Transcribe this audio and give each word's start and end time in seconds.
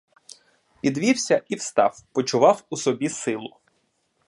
Підвівся 0.81 1.41
і 1.49 1.55
встав,— 1.55 1.99
почував 2.13 2.63
у 2.69 2.77
собі 2.77 3.09
силу. 3.09 3.55